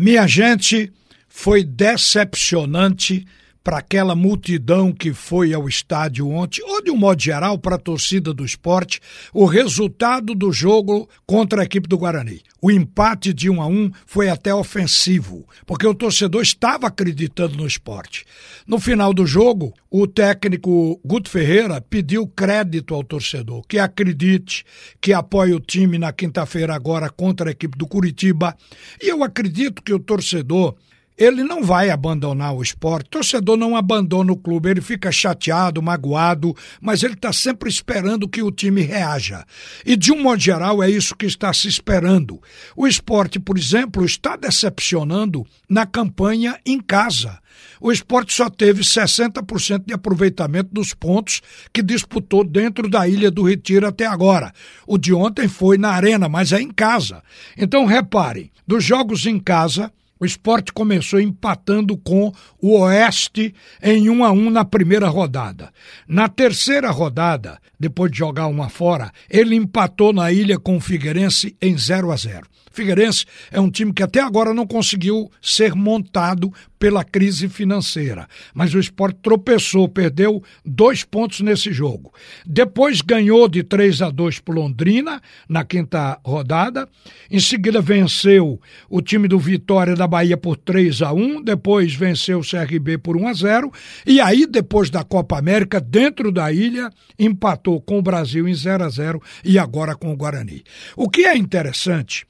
[0.00, 0.90] Minha gente,
[1.28, 3.26] foi decepcionante
[3.62, 7.78] para aquela multidão que foi ao estádio ontem, ou de um modo geral para a
[7.78, 9.00] torcida do esporte,
[9.32, 12.42] o resultado do jogo contra a equipe do Guarani.
[12.62, 17.66] O empate de 1 a 1 foi até ofensivo, porque o torcedor estava acreditando no
[17.66, 18.24] esporte.
[18.66, 24.64] No final do jogo, o técnico Guto Ferreira pediu crédito ao torcedor, que acredite,
[25.00, 28.56] que apoie o time na quinta-feira agora contra a equipe do Curitiba.
[29.02, 30.76] E eu acredito que o torcedor
[31.20, 33.08] ele não vai abandonar o esporte.
[33.08, 38.26] O torcedor não abandona o clube, ele fica chateado, magoado, mas ele está sempre esperando
[38.26, 39.44] que o time reaja.
[39.84, 42.40] E de um modo geral é isso que está se esperando.
[42.74, 47.38] O esporte, por exemplo, está decepcionando na campanha em casa.
[47.78, 53.42] O esporte só teve 60% de aproveitamento dos pontos que disputou dentro da Ilha do
[53.42, 54.52] Retiro até agora.
[54.86, 57.22] O de ontem foi na Arena, mas é em casa.
[57.58, 64.24] Então reparem, dos jogos em casa, o esporte começou empatando com o Oeste em 1
[64.24, 65.72] a 1 na primeira rodada.
[66.06, 71.56] Na terceira rodada, depois de jogar uma fora, ele empatou na ilha com o Figueirense
[71.62, 72.46] em 0 a 0.
[72.72, 78.26] Figueirense é um time que até agora não conseguiu ser montado pela crise financeira.
[78.54, 82.10] Mas o esporte tropeçou, perdeu dois pontos nesse jogo.
[82.46, 86.88] Depois ganhou de 3 a 2 por Londrina, na quinta rodada.
[87.30, 88.58] Em seguida venceu
[88.88, 93.16] o time do Vitória da Bahia por 3 a 1 Depois venceu o CRB por
[93.16, 93.72] 1 a 0
[94.06, 98.84] E aí, depois da Copa América, dentro da ilha, empatou com o Brasil em 0
[98.84, 100.64] a 0 e agora com o Guarani.
[100.96, 102.26] O que é interessante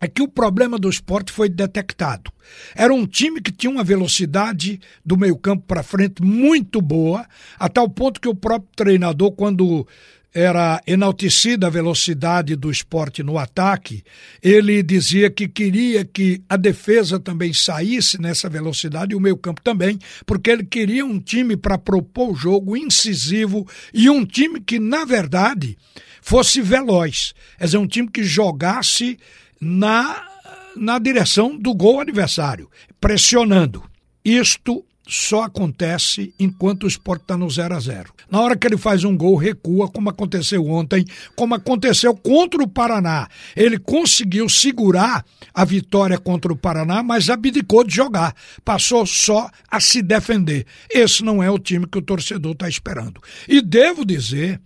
[0.00, 2.32] é que o problema do esporte foi detectado.
[2.74, 7.24] Era um time que tinha uma velocidade do meio-campo para frente muito boa,
[7.56, 9.86] a tal ponto que o próprio treinador, quando
[10.34, 14.02] era enaltecida a velocidade do esporte no ataque,
[14.42, 19.98] ele dizia que queria que a defesa também saísse nessa velocidade e o meio-campo também,
[20.24, 25.04] porque ele queria um time para propor o jogo incisivo e um time que, na
[25.04, 25.76] verdade,
[26.22, 27.34] fosse veloz.
[27.58, 29.18] Quer dizer, um time que jogasse
[29.60, 30.26] na,
[30.74, 33.82] na direção do gol adversário, pressionando.
[34.24, 38.76] Isto só acontece enquanto o esporte está no 0 a 0 Na hora que ele
[38.76, 41.04] faz um gol, recua, como aconteceu ontem,
[41.34, 43.28] como aconteceu contra o Paraná.
[43.56, 48.34] Ele conseguiu segurar a vitória contra o Paraná, mas abdicou de jogar.
[48.64, 50.66] Passou só a se defender.
[50.88, 53.20] Esse não é o time que o torcedor está esperando.
[53.48, 54.60] E devo dizer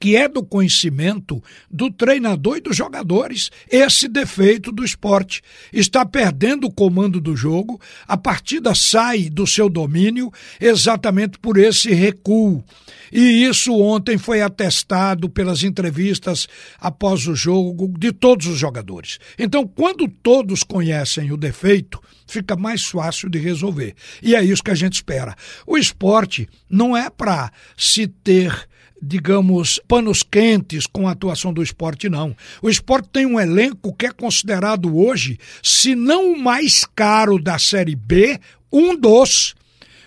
[0.00, 5.42] que é do conhecimento do treinador e dos jogadores, esse defeito do esporte.
[5.70, 7.78] Está perdendo o comando do jogo,
[8.08, 12.64] a partida sai do seu domínio exatamente por esse recuo.
[13.12, 19.18] E isso ontem foi atestado pelas entrevistas após o jogo de todos os jogadores.
[19.38, 23.94] Então, quando todos conhecem o defeito, fica mais fácil de resolver.
[24.22, 25.34] E é isso que a gente espera.
[25.66, 28.70] O esporte não é para se ter
[29.02, 32.36] digamos, panos quentes com a atuação do esporte, não.
[32.62, 37.58] O esporte tem um elenco que é considerado hoje, se não o mais caro da
[37.58, 38.38] Série B,
[38.72, 39.54] um dos.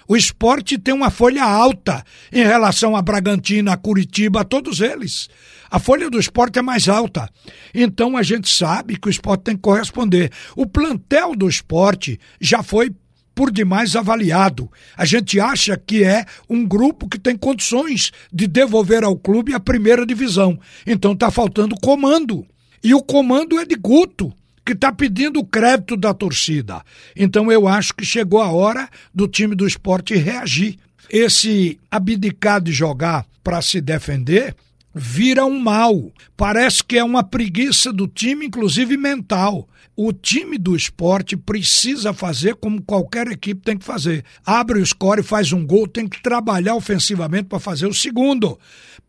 [0.07, 5.29] O esporte tem uma folha alta em relação a Bragantina, a Curitiba, todos eles.
[5.71, 7.27] A folha do esporte é mais alta.
[7.73, 10.31] Então a gente sabe que o esporte tem que corresponder.
[10.55, 12.93] O plantel do esporte já foi
[13.35, 14.69] por demais avaliado.
[14.95, 19.59] A gente acha que é um grupo que tem condições de devolver ao clube a
[19.59, 20.59] primeira divisão.
[20.85, 22.45] Então está faltando comando.
[22.83, 24.33] E o comando é de Guto,
[24.65, 26.83] que está pedindo o crédito da torcida.
[27.15, 30.77] Então eu acho que chegou a hora do time do esporte reagir.
[31.09, 34.55] Esse abdicar de jogar para se defender
[34.93, 36.11] vira um mal.
[36.37, 39.67] Parece que é uma preguiça do time, inclusive mental.
[39.95, 44.25] O time do esporte precisa fazer como qualquer equipe tem que fazer.
[44.43, 48.59] Abre o score, faz um gol, tem que trabalhar ofensivamente para fazer o segundo.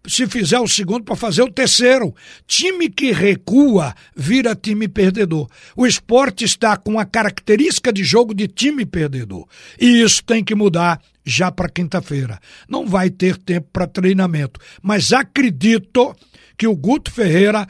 [0.06, 2.14] Se fizer o segundo, para fazer o terceiro.
[2.46, 5.48] Time que recua vira time perdedor.
[5.74, 9.46] O esporte está com a característica de jogo de time perdedor.
[9.80, 12.38] E isso tem que mudar já para quinta-feira.
[12.68, 16.14] Não vai ter tempo para treinamento, mas acredito
[16.56, 17.66] que o Guto Ferreira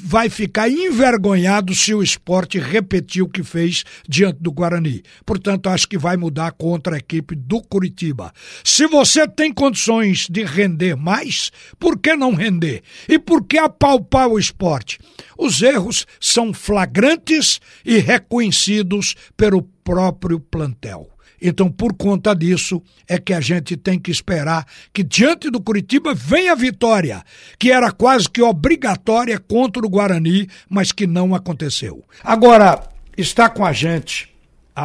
[0.00, 5.02] vai ficar envergonhado se o esporte repetir o que fez diante do Guarani.
[5.24, 8.32] Portanto, acho que vai mudar contra a equipe do Curitiba.
[8.62, 12.82] Se você tem condições de render mais, por que não render?
[13.08, 14.98] E por que apalpar o esporte?
[15.36, 21.17] Os erros são flagrantes e reconhecidos pelo próprio plantel.
[21.40, 26.14] Então, por conta disso, é que a gente tem que esperar que diante do Curitiba
[26.14, 27.22] venha a vitória,
[27.58, 32.04] que era quase que obrigatória contra o Guarani, mas que não aconteceu.
[32.22, 32.82] Agora,
[33.16, 34.28] está com a gente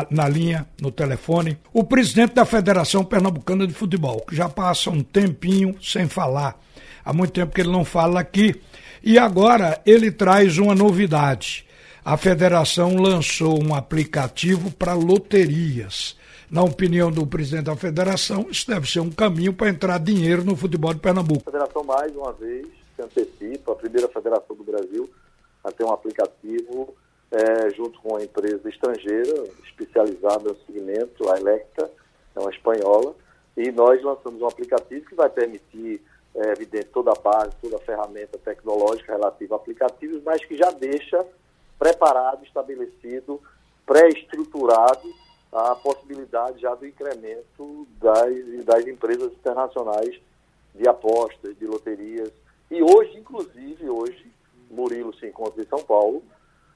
[0.10, 5.04] na linha, no telefone, o presidente da Federação Pernambucana de Futebol, que já passa um
[5.04, 6.60] tempinho sem falar.
[7.06, 8.60] Há muito tempo que ele não fala aqui.
[9.04, 11.66] E agora ele traz uma novidade.
[12.04, 16.16] A federação lançou um aplicativo para loterias.
[16.54, 20.56] Na opinião do presidente da federação, isso deve ser um caminho para entrar dinheiro no
[20.56, 21.42] futebol de Pernambuco.
[21.48, 25.10] A federação, mais uma vez, se antecipa, a primeira federação do Brasil
[25.64, 26.94] a ter um aplicativo
[27.32, 31.90] é, junto com uma empresa estrangeira especializada no segmento, a Electa,
[32.36, 33.16] é uma espanhola,
[33.58, 36.04] e nós lançamos um aplicativo que vai permitir,
[36.36, 40.70] é, evidente, toda a base, toda a ferramenta tecnológica relativa a aplicativos, mas que já
[40.70, 41.26] deixa
[41.80, 43.42] preparado, estabelecido,
[43.88, 45.24] pré-estruturado
[45.54, 50.20] a possibilidade já do incremento das, das empresas internacionais
[50.74, 52.32] de apostas, de loterias.
[52.72, 54.26] E hoje, inclusive, hoje,
[54.72, 56.24] Murilo se encontra em São Paulo,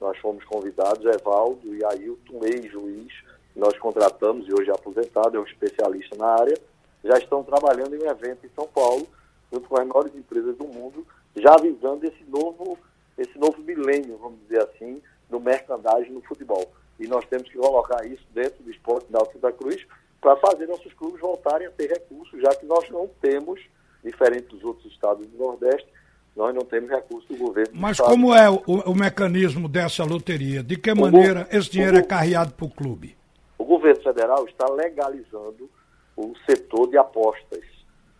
[0.00, 3.12] nós fomos convidados, Evaldo e Ailton, ex-juiz,
[3.56, 6.56] nós contratamos, e hoje é aposentado, é um especialista na área,
[7.02, 9.08] já estão trabalhando em um evento em São Paulo,
[9.52, 11.04] junto com as maiores empresas do mundo,
[11.34, 12.78] já avisando esse novo,
[13.16, 16.70] esse novo milênio, vamos dizer assim, do merchandising no futebol.
[16.98, 19.86] E nós temos que colocar isso dentro do esporte da Santa Cruz
[20.20, 23.60] para fazer nossos clubes voltarem a ter recursos, já que nós não temos,
[24.02, 25.88] diferente dos outros estados do Nordeste,
[26.34, 27.72] nós não temos recursos do governo.
[27.74, 30.62] Mas do como é o, o, mecanismo dessa loteria?
[30.62, 33.16] De que maneira esse dinheiro o, é carreado para o clube?
[33.56, 35.68] O governo federal está legalizando
[36.16, 37.64] o setor de apostas.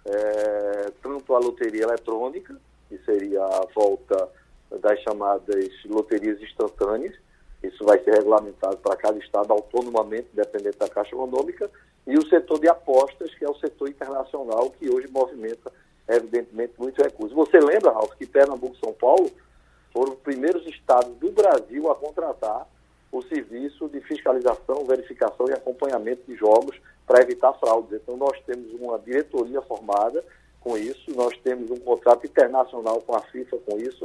[0.04, 2.56] É, tanto a loteria eletrônica,
[2.88, 4.28] que seria a volta
[4.80, 7.14] das chamadas loterias instantâneas,
[7.62, 11.70] isso vai ser regulamentado para cada estado autonomamente, dependendo da Caixa Econômica,
[12.06, 15.70] e o setor de apostas, que é o setor internacional, que hoje movimenta
[16.08, 17.36] evidentemente, muitos recursos.
[17.36, 19.30] Você lembra, Ralf, que Pernambuco e São Paulo
[19.92, 22.66] foram os primeiros estados do Brasil a contratar
[23.12, 27.92] o serviço de fiscalização, verificação e acompanhamento de jogos para evitar fraudes.
[27.92, 30.24] Então, nós temos uma diretoria formada
[30.60, 34.04] com isso, nós temos um contrato internacional com a FIFA com isso,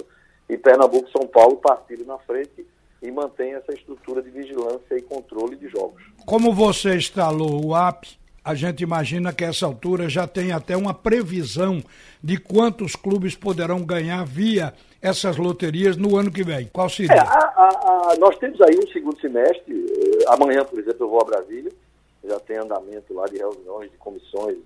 [0.50, 2.66] e Pernambuco e São Paulo partiram na frente
[3.04, 6.02] e mantém essa estrutura de vigilância e controle de jogos.
[6.26, 8.08] Como você instalou o app
[8.44, 11.82] a gente imagina que a essa altura já tem até uma previsão
[12.22, 16.70] de quantos clubes poderão ganhar via essas loterias no ano que vem.
[16.74, 17.14] Qual seria?
[17.14, 19.74] É, a, a, a, nós temos aí um segundo semestre.
[19.74, 21.72] Eh, amanhã, por exemplo, eu vou a Brasília.
[22.26, 24.58] Já tem andamento lá de reuniões, de comissões.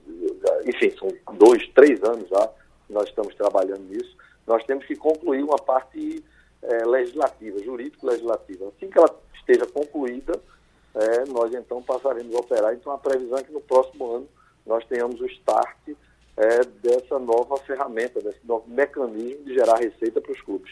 [0.65, 2.47] Enfim, são dois, três anos já
[2.87, 4.15] que nós estamos trabalhando nisso.
[4.45, 6.23] Nós temos que concluir uma parte
[6.61, 8.67] é, legislativa, jurídico-legislativa.
[8.67, 10.39] Assim que ela esteja concluída,
[10.95, 12.73] é, nós então passaremos a operar.
[12.73, 14.27] Então a previsão é que no próximo ano
[14.65, 15.95] nós tenhamos o start
[16.35, 20.71] é, dessa nova ferramenta, desse novo mecanismo de gerar receita para os clubes.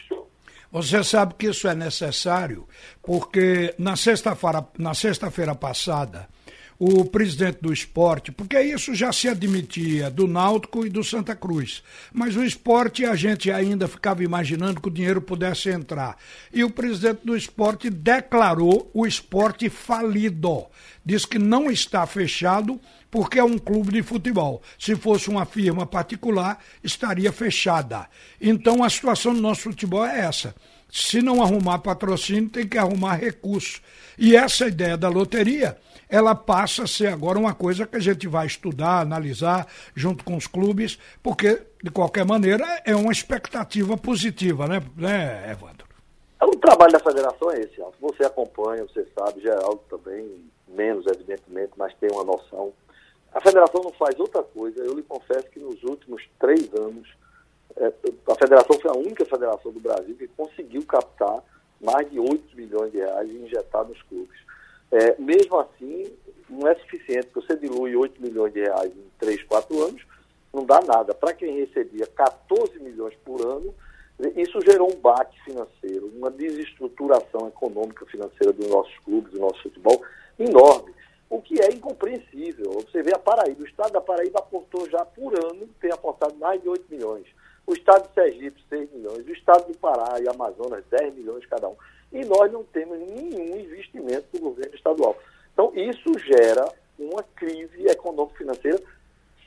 [0.70, 2.66] Você sabe que isso é necessário,
[3.02, 6.28] porque na sexta-feira na sexta-feira passada
[6.78, 11.82] o presidente do esporte, porque isso já se admitia do Náutico e do Santa Cruz.
[12.12, 16.16] Mas o esporte a gente ainda ficava imaginando que o dinheiro pudesse entrar.
[16.52, 20.66] E o presidente do esporte declarou o esporte falido.
[21.04, 22.80] Diz que não está fechado
[23.10, 24.60] porque é um clube de futebol.
[24.78, 28.06] Se fosse uma firma particular, estaria fechada.
[28.40, 30.54] Então a situação do nosso futebol é essa.
[30.90, 33.80] Se não arrumar patrocínio, tem que arrumar recurso.
[34.18, 35.76] E essa ideia da loteria
[36.08, 40.36] ela passa a ser agora uma coisa que a gente vai estudar, analisar junto com
[40.36, 45.86] os clubes, porque, de qualquer maneira, é uma expectativa positiva, né, né Evandro?
[46.40, 47.96] O trabalho da federação é esse, Alto.
[48.00, 52.72] Você acompanha, você sabe, Geraldo também, menos, evidentemente, mas tem uma noção.
[53.32, 54.80] A federação não faz outra coisa.
[54.80, 57.25] Eu lhe confesso que nos últimos três anos, é,
[57.78, 61.42] a federação foi a única federação do Brasil que conseguiu captar
[61.80, 64.36] mais de 8 milhões de reais e injetar nos clubes.
[64.90, 66.06] É, mesmo assim,
[66.48, 70.02] não é suficiente, porque você dilui 8 milhões de reais em 3, 4 anos,
[70.52, 71.14] não dá nada.
[71.14, 73.74] Para quem recebia 14 milhões por ano,
[74.36, 80.02] isso gerou um baque financeiro, uma desestruturação econômica financeira dos nossos clubes, do nosso futebol,
[80.38, 80.94] enorme.
[81.28, 82.70] O que é incompreensível.
[82.72, 86.62] Você vê a Paraíba, o estado da Paraíba aportou já por ano, tem aportado mais
[86.62, 87.26] de 8 milhões.
[87.66, 89.26] O estado de Sergipe, 6 milhões.
[89.26, 91.76] O estado do Pará e Amazonas, 10 milhões cada um
[92.12, 95.16] e nós não temos nenhum investimento do governo estadual.
[95.52, 96.66] Então, isso gera
[96.98, 98.80] uma crise econômico-financeira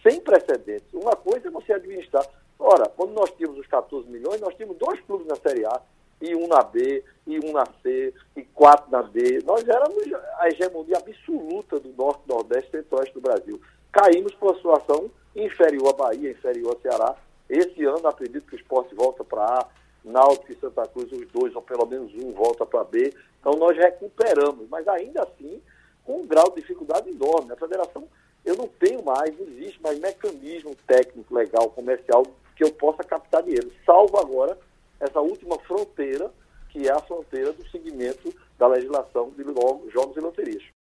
[0.03, 0.87] sem precedentes.
[0.93, 2.25] Uma coisa é você administrar.
[2.57, 5.81] Ora, quando nós tínhamos os 14 milhões, nós tínhamos dois clubes na Série A,
[6.21, 9.41] e um na B, e um na C, e quatro na D.
[9.45, 10.03] Nós éramos
[10.37, 13.61] a hegemonia absoluta do Norte, Nordeste e Centro-Oeste do Brasil.
[13.91, 17.15] Caímos por uma situação inferior à Bahia, inferior ao Ceará.
[17.49, 19.67] Esse ano, acredito que o esporte volta para A,
[20.03, 23.13] Náutico e Santa Cruz, os dois, ou pelo menos um, volta para B.
[23.39, 25.61] Então nós recuperamos, mas ainda assim,
[26.05, 27.51] com um grau de dificuldade enorme.
[27.51, 28.07] A federação,
[28.45, 32.23] eu não tenho mais, não existe mais mecanismo técnico, legal, comercial
[32.55, 34.57] que eu possa captar dinheiro, salvo agora
[34.99, 36.29] essa última fronteira,
[36.69, 39.43] que é a fronteira do segmento da legislação de
[39.91, 40.78] jogos e loterias.